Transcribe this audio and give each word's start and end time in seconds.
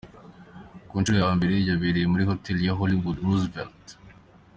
Ku 0.87 0.95
nshuro 0.99 1.17
ya 1.23 1.29
mbere 1.37 1.53
yabereye 1.67 2.05
muri 2.11 2.23
Hotel 2.29 2.57
ya 2.65 2.73
Hollywood 2.79 3.17
Roosevelt. 3.25 3.85